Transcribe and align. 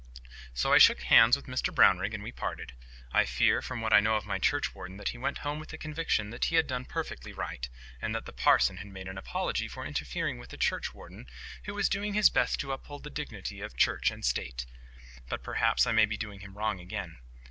So 0.55 0.73
I 0.73 0.79
shook 0.79 1.01
hands 1.03 1.35
with 1.35 1.45
Mr 1.45 1.71
Brownrigg, 1.71 2.15
and 2.15 2.23
we 2.23 2.31
parted. 2.31 2.71
I 3.13 3.23
fear, 3.23 3.61
from 3.61 3.81
what 3.81 3.93
I 3.93 3.99
know 3.99 4.15
of 4.15 4.25
my 4.25 4.39
churchwarden, 4.39 4.97
that 4.97 5.09
he 5.09 5.19
went 5.19 5.37
home 5.45 5.59
with 5.59 5.69
the 5.69 5.77
conviction 5.77 6.31
that 6.31 6.45
he 6.45 6.55
had 6.55 6.65
done 6.65 6.85
perfectly 6.85 7.33
right; 7.33 7.69
and 8.01 8.15
that 8.15 8.25
the 8.25 8.33
parson 8.33 8.77
had 8.77 8.87
made 8.87 9.07
an 9.07 9.19
apology 9.19 9.67
for 9.67 9.85
interfering 9.85 10.39
with 10.39 10.51
a 10.53 10.57
churchwarden 10.57 11.27
who 11.65 11.75
was 11.75 11.87
doing 11.87 12.15
his 12.15 12.31
best 12.31 12.59
to 12.61 12.71
uphold 12.71 13.03
the 13.03 13.11
dignity 13.11 13.61
of 13.61 13.77
Church 13.77 14.09
and 14.09 14.25
State. 14.25 14.65
But 15.29 15.43
perhaps 15.43 15.85
I 15.85 15.91
may 15.91 16.07
be 16.07 16.17
doing 16.17 16.39
him 16.39 16.57
wrong 16.57 16.79
again. 16.79 17.19